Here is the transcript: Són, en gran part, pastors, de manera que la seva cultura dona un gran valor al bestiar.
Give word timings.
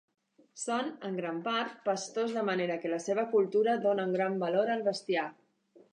Són, 0.59 0.87
en 1.09 1.19
gran 1.19 1.41
part, 1.49 1.75
pastors, 1.89 2.33
de 2.39 2.45
manera 2.49 2.77
que 2.85 2.93
la 2.95 3.01
seva 3.11 3.29
cultura 3.35 3.79
dona 3.85 4.11
un 4.11 4.17
gran 4.19 4.43
valor 4.45 4.73
al 4.79 4.83
bestiar. 4.89 5.29